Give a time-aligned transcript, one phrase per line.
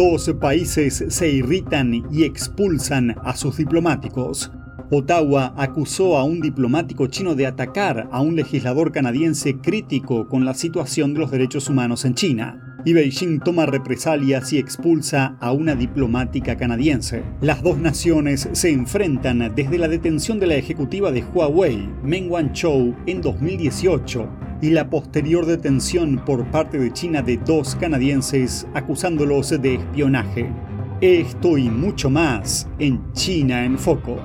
[0.00, 4.50] Dos países se irritan y expulsan a sus diplomáticos.
[4.90, 10.54] Ottawa acusó a un diplomático chino de atacar a un legislador canadiense crítico con la
[10.54, 15.74] situación de los derechos humanos en China y Beijing toma represalias y expulsa a una
[15.74, 17.22] diplomática canadiense.
[17.42, 22.96] Las dos naciones se enfrentan desde la detención de la ejecutiva de Huawei, Meng Wanzhou,
[23.04, 29.76] en 2018 y la posterior detención por parte de China de dos canadienses acusándolos de
[29.76, 30.52] espionaje.
[31.00, 34.20] Esto y mucho más en China en Foco.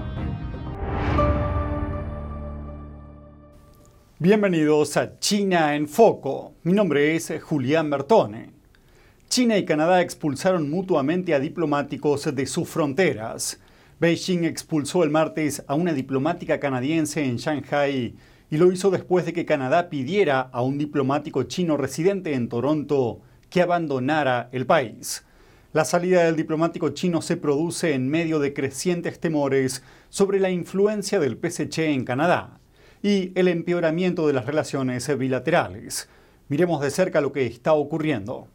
[4.20, 6.54] Bienvenidos a China en Foco.
[6.64, 8.50] Mi nombre es Julián Bertone.
[9.30, 13.62] China y Canadá expulsaron mutuamente a diplomáticos de sus fronteras.
[14.02, 18.16] Beijing expulsó el martes a una diplomática canadiense en Shanghai
[18.50, 23.22] y lo hizo después de que Canadá pidiera a un diplomático chino residente en Toronto
[23.50, 25.26] que abandonara el país.
[25.74, 31.20] La salida del diplomático chino se produce en medio de crecientes temores sobre la influencia
[31.20, 32.60] del PSC en Canadá
[33.04, 36.08] y el empeoramiento de las relaciones bilaterales.
[36.48, 38.48] Miremos de cerca lo que está ocurriendo.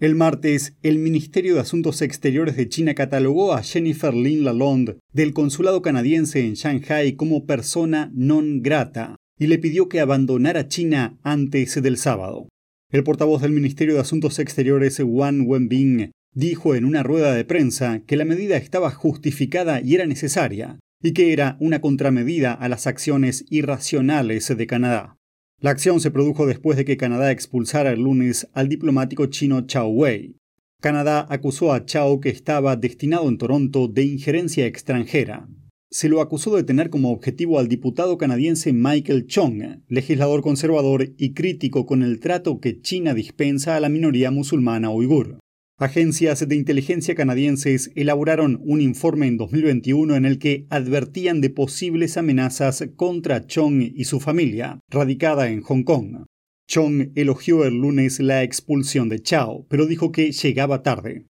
[0.00, 5.34] El martes, el Ministerio de Asuntos Exteriores de China catalogó a Jennifer Lin Lalonde del
[5.34, 11.82] consulado canadiense en Shanghai como persona non grata y le pidió que abandonara China antes
[11.82, 12.48] del sábado.
[12.90, 18.00] El portavoz del Ministerio de Asuntos Exteriores, Wang Wenbing, dijo en una rueda de prensa
[18.06, 22.86] que la medida estaba justificada y era necesaria, y que era una contramedida a las
[22.86, 25.19] acciones irracionales de Canadá.
[25.62, 29.88] La acción se produjo después de que Canadá expulsara el lunes al diplomático chino Chao
[29.88, 30.36] Wei.
[30.80, 35.46] Canadá acusó a Chao que estaba destinado en Toronto de injerencia extranjera.
[35.90, 41.34] Se lo acusó de tener como objetivo al diputado canadiense Michael Chong, legislador conservador y
[41.34, 45.40] crítico con el trato que China dispensa a la minoría musulmana uigur.
[45.80, 52.18] Agencias de inteligencia canadienses elaboraron un informe en 2021 en el que advertían de posibles
[52.18, 56.26] amenazas contra Chong y su familia, radicada en Hong Kong.
[56.68, 61.24] Chong elogió el lunes la expulsión de Chao, pero dijo que llegaba tarde.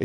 [0.00, 0.04] Uh,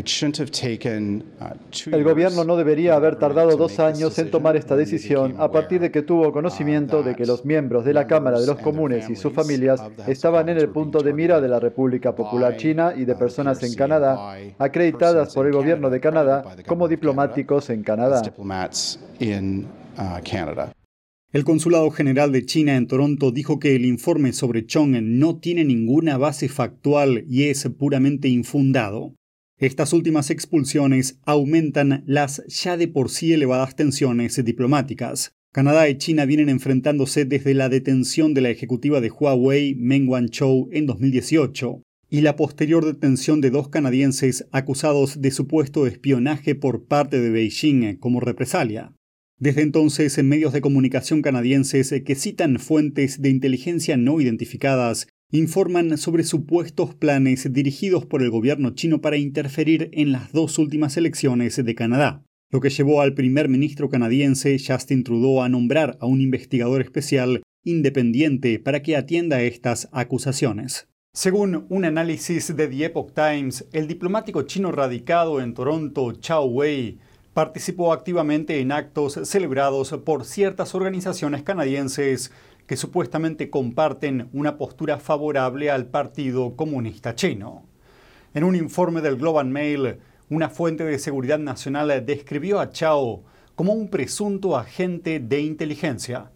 [1.92, 5.90] el gobierno no debería haber tardado dos años en tomar esta decisión a partir de
[5.90, 9.32] que tuvo conocimiento de que los miembros de la Cámara de los Comunes y sus
[9.32, 13.62] familias estaban en el punto de mira de la República Popular China y de personas
[13.62, 18.22] en Canadá acreditadas por el gobierno de Canadá como diplomáticos en Canadá.
[18.36, 18.44] Uh,
[21.32, 25.64] el Consulado General de China en Toronto dijo que el informe sobre Chong no tiene
[25.64, 29.14] ninguna base factual y es puramente infundado.
[29.58, 35.32] Estas últimas expulsiones aumentan las ya de por sí elevadas tensiones diplomáticas.
[35.50, 40.68] Canadá y China vienen enfrentándose desde la detención de la ejecutiva de Huawei, Meng Wanzhou,
[40.72, 47.18] en 2018, y la posterior detención de dos canadienses acusados de supuesto espionaje por parte
[47.18, 48.92] de Beijing como represalia.
[49.38, 55.98] Desde entonces, en medios de comunicación canadienses que citan fuentes de inteligencia no identificadas informan
[55.98, 61.56] sobre supuestos planes dirigidos por el gobierno chino para interferir en las dos últimas elecciones
[61.56, 66.20] de Canadá, lo que llevó al primer ministro canadiense Justin Trudeau a nombrar a un
[66.20, 70.88] investigador especial independiente para que atienda estas acusaciones.
[71.12, 76.98] Según un análisis de The Epoch Times, el diplomático chino radicado en Toronto, Chao Wei,
[77.32, 82.30] participó activamente en actos celebrados por ciertas organizaciones canadienses
[82.66, 87.64] que supuestamente comparten una postura favorable al Partido Comunista Chino.
[88.34, 93.22] En un informe del Global Mail, una fuente de seguridad nacional describió a Chao
[93.54, 96.30] como un presunto agente de inteligencia.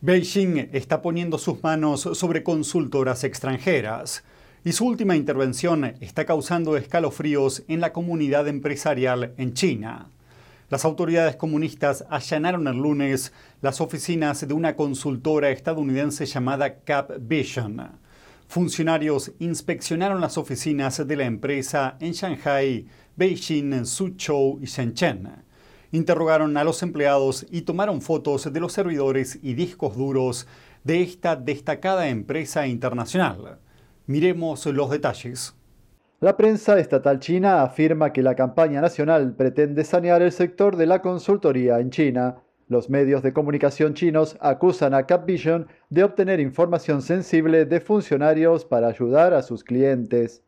[0.00, 4.22] Beijing está poniendo sus manos sobre consultoras extranjeras
[4.64, 10.08] y su última intervención está causando escalofríos en la comunidad empresarial en China.
[10.70, 18.00] Las autoridades comunistas allanaron el lunes las oficinas de una consultora estadounidense llamada Cap Vision.
[18.48, 25.28] Funcionarios inspeccionaron las oficinas de la empresa en Shanghai, Beijing, Suzhou y Shenzhen.
[25.92, 30.46] Interrogaron a los empleados y tomaron fotos de los servidores y discos duros
[30.84, 33.58] de esta destacada empresa internacional.
[34.06, 35.54] Miremos los detalles.
[36.20, 41.00] La prensa estatal china afirma que la campaña nacional pretende sanear el sector de la
[41.00, 42.42] consultoría en China.
[42.68, 48.88] Los medios de comunicación chinos acusan a Capvision de obtener información sensible de funcionarios para
[48.88, 50.42] ayudar a sus clientes.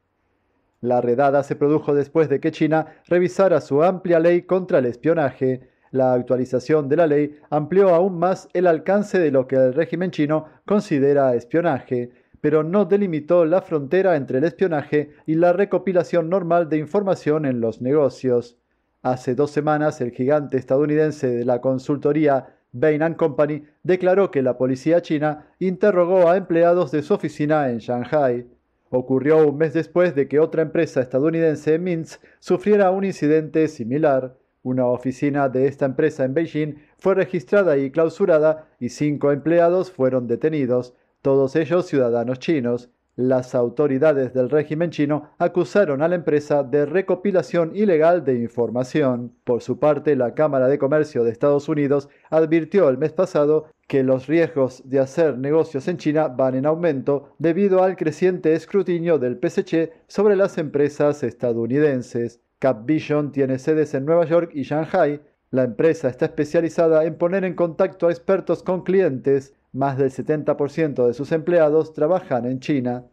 [0.83, 5.71] La redada se produjo después de que China revisara su amplia ley contra el espionaje.
[5.93, 10.11] La actualización de la ley amplió aún más el alcance de lo que el régimen
[10.11, 12.11] chino considera espionaje,
[12.47, 17.61] pero no delimitó la frontera entre el espionaje y la recopilación normal de información en
[17.61, 18.57] los negocios.
[19.03, 25.03] Hace dos semanas, el gigante estadounidense de la consultoría Bain Company declaró que la policía
[25.03, 28.47] china interrogó a empleados de su oficina en Shanghai.
[28.91, 34.37] Ocurrió un mes después de que otra empresa estadounidense, Mintz, sufriera un incidente similar.
[34.63, 40.29] Una oficina de esta empresa en Beijing fue registrada y clausurada y cinco empleados fueron
[40.29, 40.95] detenidos,
[41.27, 42.89] todos ellos ciudadanos chinos.
[43.17, 49.33] Las autoridades del régimen chino acusaron a la empresa de recopilación ilegal de información.
[49.43, 54.05] Por su parte, la Cámara de Comercio de Estados Unidos advirtió el mes pasado que
[54.05, 59.41] los riesgos de hacer negocios en China van en aumento debido al creciente escrutinio del
[59.43, 62.41] PSC sobre las empresas estadounidenses.
[62.61, 65.21] CapVision tiene sedes en Nueva York y Shanghai.
[65.57, 71.07] La empresa está especializada en poner en contacto a expertos con clientes más del 70%
[71.07, 73.07] de sus empleados trabajan en China.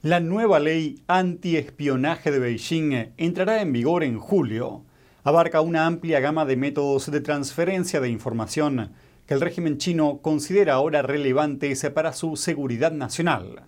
[0.00, 4.86] La nueva ley antiespionaje de Beijing entrará en vigor en julio.
[5.22, 8.94] Abarca una amplia gama de métodos de transferencia de información
[9.26, 13.66] que el régimen chino considera ahora relevantes para su seguridad nacional.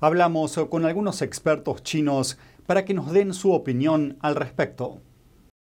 [0.00, 5.02] Hablamos con algunos expertos chinos para que nos den su opinión al respecto.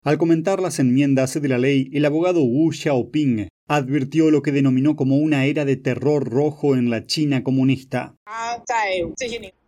[0.03, 4.97] Al comentar las enmiendas de la ley, el abogado Wu Xiaoping advirtió lo que denominó
[4.97, 8.17] como una era de terror rojo en la China comunista.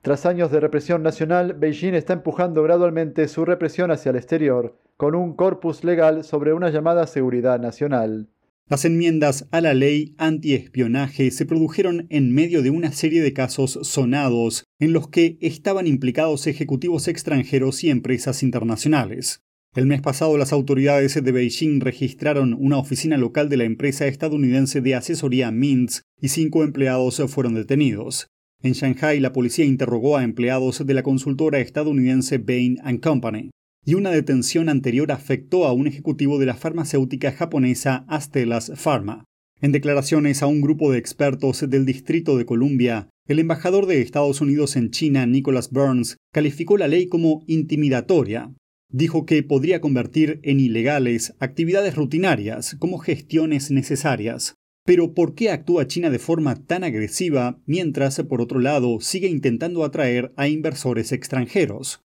[0.03, 5.15] Tras años de represión nacional, Beijing está empujando gradualmente su represión hacia el exterior, con
[5.15, 8.29] un corpus legal sobre una llamada seguridad nacional.
[8.69, 13.79] Las enmiendas a la ley antiespionaje se produjeron en medio de una serie de casos
[13.83, 19.45] sonados en los que estaban implicados ejecutivos extranjeros y empresas internacionales.
[19.77, 24.81] El mes pasado las autoridades de Beijing registraron una oficina local de la empresa estadounidense
[24.81, 28.27] de asesoría Mintz y cinco empleados fueron detenidos.
[28.63, 33.51] En Shanghai la policía interrogó a empleados de la consultora estadounidense Bain Company.
[33.87, 39.25] Y una detención anterior afectó a un ejecutivo de la farmacéutica japonesa Astellas Pharma.
[39.63, 44.43] En declaraciones a un grupo de expertos del Distrito de Columbia, el embajador de Estados
[44.43, 48.53] Unidos en China, Nicholas Burns, calificó la ley como intimidatoria
[48.91, 54.55] dijo que podría convertir en ilegales actividades rutinarias como gestiones necesarias.
[54.85, 59.85] Pero ¿por qué actúa China de forma tan agresiva mientras, por otro lado, sigue intentando
[59.85, 62.01] atraer a inversores extranjeros?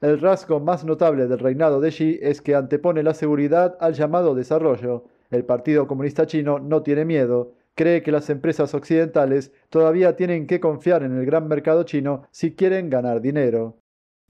[0.00, 4.34] El rasgo más notable del reinado de Xi es que antepone la seguridad al llamado
[4.34, 5.04] desarrollo.
[5.30, 10.58] El Partido Comunista Chino no tiene miedo, cree que las empresas occidentales todavía tienen que
[10.58, 13.78] confiar en el gran mercado chino si quieren ganar dinero.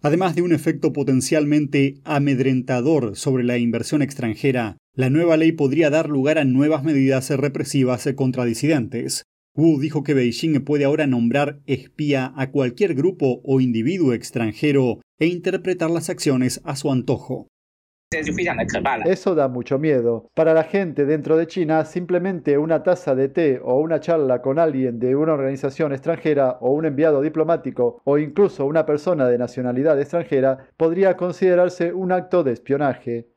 [0.02, 6.10] Además de un efecto potencialmente amedrentador sobre la inversión extranjera, la nueva ley podría dar
[6.10, 9.24] lugar a nuevas medidas represivas contra disidentes.
[9.56, 15.26] Wu dijo que Beijing puede ahora nombrar espía a cualquier grupo o individuo extranjero e
[15.26, 17.48] interpretar las acciones a su antojo.
[19.06, 20.30] Eso da mucho miedo.
[20.34, 24.58] Para la gente dentro de China, simplemente una taza de té o una charla con
[24.58, 29.98] alguien de una organización extranjera o un enviado diplomático o incluso una persona de nacionalidad
[29.98, 33.35] extranjera podría considerarse un acto de espionaje.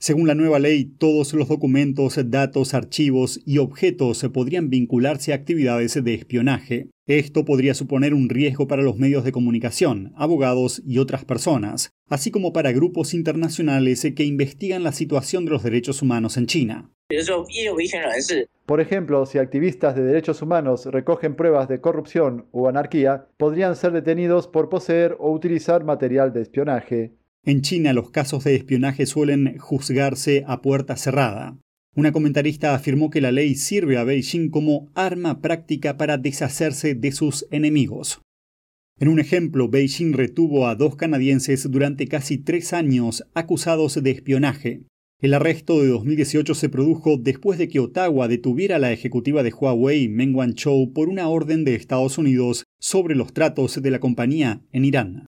[0.00, 6.02] Según la nueva ley, todos los documentos, datos, archivos y objetos podrían vincularse a actividades
[6.04, 6.86] de espionaje.
[7.08, 12.30] Esto podría suponer un riesgo para los medios de comunicación, abogados y otras personas, así
[12.30, 16.92] como para grupos internacionales que investigan la situación de los derechos humanos en China.
[18.66, 23.90] Por ejemplo, si activistas de derechos humanos recogen pruebas de corrupción o anarquía, podrían ser
[23.90, 27.17] detenidos por poseer o utilizar material de espionaje.
[27.48, 31.58] En China los casos de espionaje suelen juzgarse a puerta cerrada.
[31.96, 37.10] Una comentarista afirmó que la ley sirve a Beijing como arma práctica para deshacerse de
[37.10, 38.20] sus enemigos.
[39.00, 44.82] En un ejemplo, Beijing retuvo a dos canadienses durante casi tres años acusados de espionaje.
[45.22, 49.52] El arresto de 2018 se produjo después de que Ottawa detuviera a la ejecutiva de
[49.52, 54.60] Huawei, Meng Wanzhou, por una orden de Estados Unidos sobre los tratos de la compañía
[54.70, 55.28] en Irán.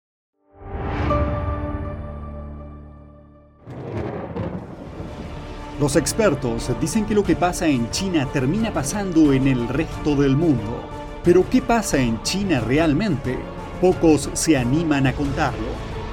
[5.79, 10.36] Los expertos dicen que lo que pasa en China termina pasando en el resto del
[10.36, 10.81] mundo.
[11.24, 13.38] Pero ¿qué pasa en China realmente?
[13.79, 15.67] Pocos se animan a contarlo.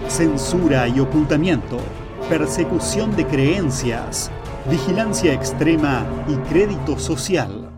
[0.06, 1.78] Censura y ocultamiento,
[2.28, 4.30] persecución de creencias,
[4.71, 7.71] vigilancia extrema y crédito social.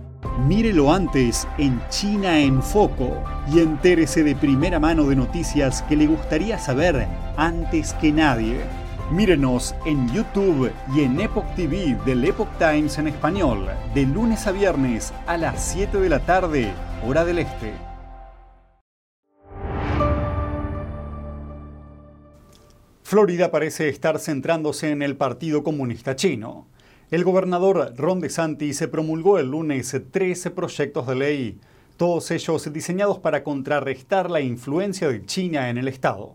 [0.48, 6.08] Mírelo antes en China en Foco y entérese de primera mano de noticias que le
[6.08, 8.85] gustaría saber antes que nadie.
[9.10, 14.50] Mírenos en YouTube y en Epoch TV del Epoch Times en español, de lunes a
[14.50, 16.72] viernes a las 7 de la tarde,
[17.06, 17.72] hora del este.
[23.04, 26.66] Florida parece estar centrándose en el Partido Comunista Chino.
[27.12, 31.60] El gobernador Ron DeSantis se promulgó el lunes 13 proyectos de ley,
[31.96, 36.34] todos ellos diseñados para contrarrestar la influencia de China en el Estado.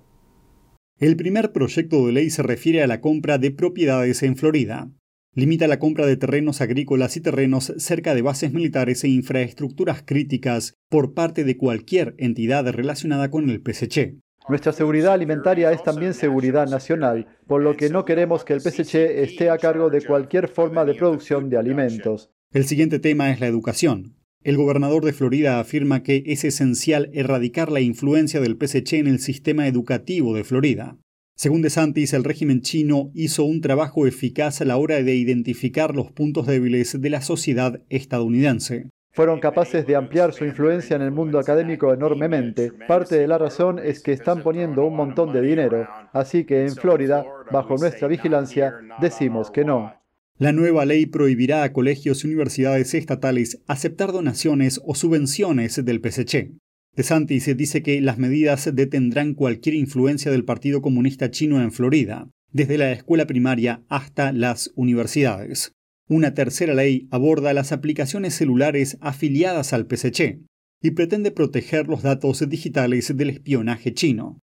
[1.02, 4.92] El primer proyecto de ley se refiere a la compra de propiedades en Florida.
[5.34, 10.76] Limita la compra de terrenos agrícolas y terrenos cerca de bases militares e infraestructuras críticas
[10.90, 14.20] por parte de cualquier entidad relacionada con el PSC.
[14.48, 19.24] Nuestra seguridad alimentaria es también seguridad nacional, por lo que no queremos que el PSC
[19.24, 22.30] esté a cargo de cualquier forma de producción de alimentos.
[22.54, 24.21] El siguiente tema es la educación.
[24.44, 29.20] El gobernador de Florida afirma que es esencial erradicar la influencia del PSC en el
[29.20, 30.98] sistema educativo de Florida.
[31.36, 36.12] Según DeSantis, el régimen chino hizo un trabajo eficaz a la hora de identificar los
[36.12, 41.38] puntos débiles de la sociedad estadounidense fueron capaces de ampliar su influencia en el mundo
[41.38, 42.72] académico enormemente.
[42.88, 46.76] Parte de la razón es que están poniendo un montón de dinero, así que en
[46.76, 49.94] Florida, bajo nuestra vigilancia, decimos que no.
[50.42, 56.54] La nueva ley prohibirá a colegios y universidades estatales aceptar donaciones o subvenciones del PSC.
[56.96, 62.80] DeSantis dice que las medidas detendrán cualquier influencia del Partido Comunista Chino en Florida, desde
[62.80, 65.74] la escuela primaria hasta las universidades.
[66.10, 70.40] Una tercera ley aborda las aplicaciones celulares afiliadas al PSC
[70.82, 74.40] y pretende proteger los datos digitales del espionaje chino.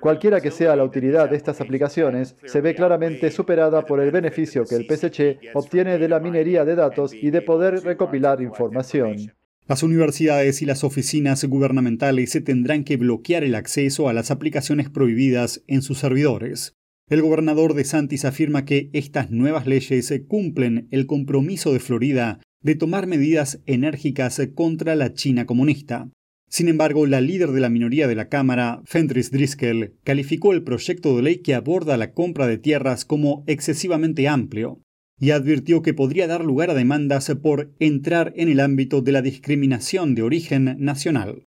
[0.00, 4.64] Cualquiera que sea la utilidad de estas aplicaciones, se ve claramente superada por el beneficio
[4.64, 9.32] que el PSC obtiene de la minería de datos y de poder recopilar información.
[9.66, 14.90] Las universidades y las oficinas gubernamentales se tendrán que bloquear el acceso a las aplicaciones
[14.90, 16.74] prohibidas en sus servidores.
[17.08, 22.74] El gobernador de Santis afirma que estas nuevas leyes cumplen el compromiso de Florida de
[22.74, 26.08] tomar medidas enérgicas contra la China comunista.
[26.54, 31.16] Sin embargo, la líder de la minoría de la Cámara, Fenris Driscoll, calificó el proyecto
[31.16, 34.80] de ley que aborda la compra de tierras como excesivamente amplio
[35.18, 39.20] y advirtió que podría dar lugar a demandas por entrar en el ámbito de la
[39.20, 41.42] discriminación de origen nacional.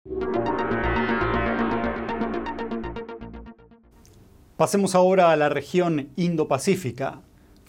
[4.56, 7.24] Pasemos ahora a la región Indo-Pacífica.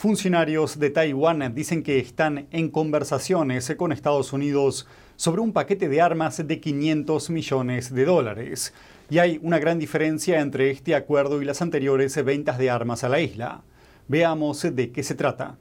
[0.05, 6.03] Funcionarios de Taiwán dicen que están en conversaciones con Estados Unidos sobre un paquete de
[6.03, 8.75] armas de 500 millones de dólares.
[9.09, 13.09] Y hay una gran diferencia entre este acuerdo y las anteriores ventas de armas a
[13.09, 13.63] la isla.
[14.07, 15.57] Veamos de qué se trata.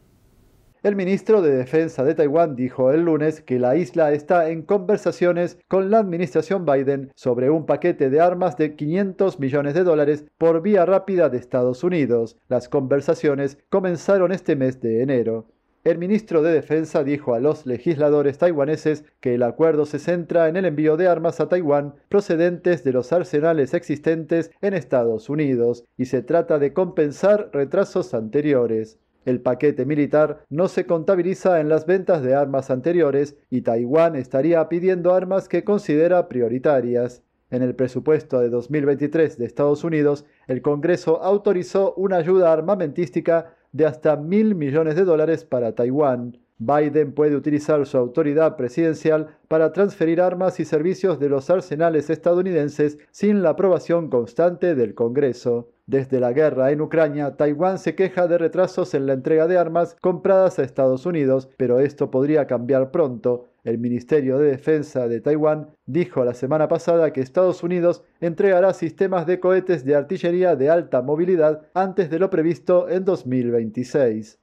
[0.83, 5.57] El ministro de Defensa de Taiwán dijo el lunes que la isla está en conversaciones
[5.69, 10.61] con la administración Biden sobre un paquete de armas de 500 millones de dólares por
[10.61, 12.35] vía rápida de Estados Unidos.
[12.49, 15.45] Las conversaciones comenzaron este mes de enero.
[15.85, 20.57] El ministro de Defensa dijo a los legisladores taiwaneses que el acuerdo se centra en
[20.57, 26.05] el envío de armas a Taiwán procedentes de los arsenales existentes en Estados Unidos y
[26.05, 28.99] se trata de compensar retrasos anteriores.
[29.25, 34.67] El paquete militar no se contabiliza en las ventas de armas anteriores y Taiwán estaría
[34.67, 37.23] pidiendo armas que considera prioritarias.
[37.49, 43.85] En el presupuesto de 2023 de Estados Unidos, el Congreso autorizó una ayuda armamentística de
[43.85, 46.39] hasta mil millones de dólares para Taiwán.
[46.57, 52.97] Biden puede utilizar su autoridad presidencial para transferir armas y servicios de los arsenales estadounidenses
[53.11, 55.72] sin la aprobación constante del Congreso.
[55.85, 59.97] Desde la guerra en Ucrania, Taiwán se queja de retrasos en la entrega de armas
[59.99, 63.49] compradas a Estados Unidos, pero esto podría cambiar pronto.
[63.65, 69.25] El Ministerio de Defensa de Taiwán dijo la semana pasada que Estados Unidos entregará sistemas
[69.25, 74.39] de cohetes de artillería de alta movilidad antes de lo previsto en 2026.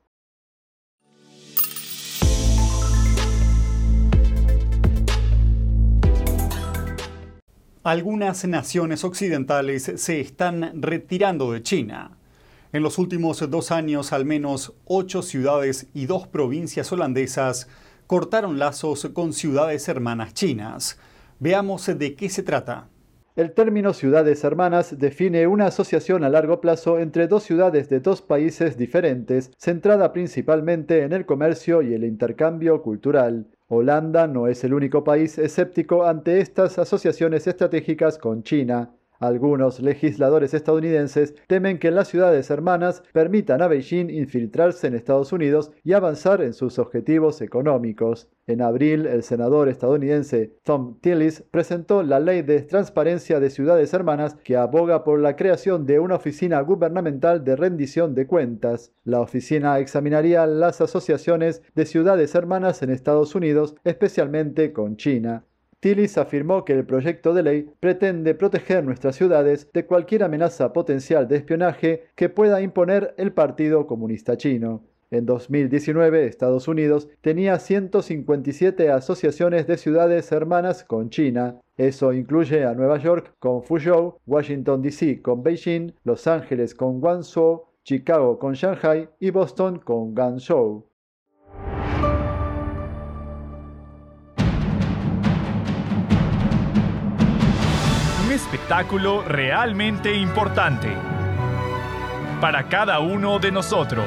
[7.82, 12.10] Algunas naciones occidentales se están retirando de China.
[12.74, 17.68] En los últimos dos años, al menos ocho ciudades y dos provincias holandesas
[18.06, 20.98] cortaron lazos con ciudades hermanas chinas.
[21.38, 22.88] Veamos de qué se trata.
[23.34, 28.20] El término ciudades hermanas define una asociación a largo plazo entre dos ciudades de dos
[28.20, 33.46] países diferentes, centrada principalmente en el comercio y el intercambio cultural.
[33.72, 38.90] Holanda no es el único país escéptico ante estas asociaciones estratégicas con China.
[39.20, 45.72] Algunos legisladores estadounidenses temen que las ciudades hermanas permitan a Beijing infiltrarse en Estados Unidos
[45.84, 48.30] y avanzar en sus objetivos económicos.
[48.46, 54.38] En abril, el senador estadounidense Tom Tillis presentó la Ley de Transparencia de Ciudades Hermanas
[54.42, 58.94] que aboga por la creación de una oficina gubernamental de rendición de cuentas.
[59.04, 65.44] La oficina examinaría las asociaciones de ciudades hermanas en Estados Unidos, especialmente con China.
[65.80, 71.26] Tillis afirmó que el proyecto de ley pretende proteger nuestras ciudades de cualquier amenaza potencial
[71.26, 74.82] de espionaje que pueda imponer el Partido Comunista Chino.
[75.10, 81.56] En 2019, Estados Unidos tenía 157 asociaciones de ciudades hermanas con China.
[81.78, 85.22] Eso incluye a Nueva York con Fuzhou, Washington, D.C.
[85.22, 90.89] con Beijing, Los Ángeles con Guangzhou, Chicago con Shanghai y Boston con Guangzhou.
[98.30, 100.88] Espectáculo realmente importante
[102.40, 104.06] para cada uno de nosotros.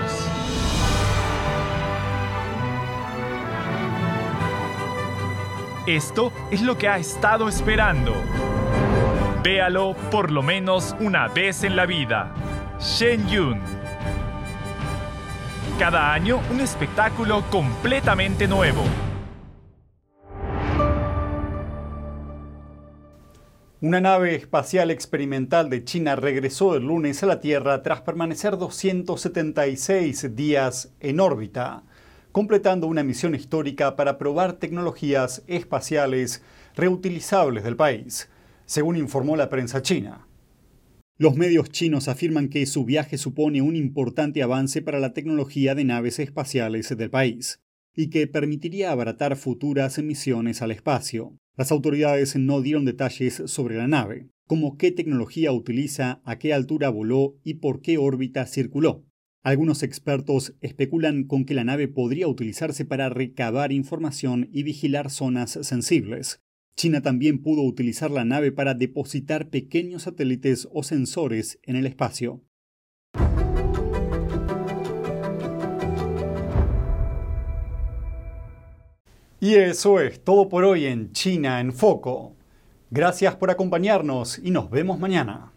[5.86, 8.13] Esto es lo que ha estado esperando.
[9.44, 12.34] Véalo por lo menos una vez en la vida.
[12.80, 13.62] Shen Yun.
[15.77, 18.84] Cada año un espectáculo completamente nuevo.
[23.84, 30.38] Una nave espacial experimental de China regresó el lunes a la Tierra tras permanecer 276
[30.38, 31.84] días en órbita,
[32.32, 36.42] completando una misión histórica para probar tecnologías espaciales
[36.78, 38.30] reutilizables del país,
[38.66, 40.30] según informó la prensa china.
[41.18, 45.84] Los medios chinos afirman que su viaje supone un importante avance para la tecnología de
[45.84, 47.60] naves espaciales del país
[47.96, 51.38] y que permitiría abaratar futuras misiones al espacio.
[51.56, 56.90] Las autoridades no dieron detalles sobre la nave, como qué tecnología utiliza, a qué altura
[56.90, 59.06] voló y por qué órbita circuló.
[59.44, 65.60] Algunos expertos especulan con que la nave podría utilizarse para recabar información y vigilar zonas
[65.62, 66.40] sensibles.
[66.76, 72.42] China también pudo utilizar la nave para depositar pequeños satélites o sensores en el espacio.
[79.43, 82.32] Y eso es todo por hoy en China en Foco.
[82.89, 85.53] Gracias por acompañarnos y nos vemos mañana.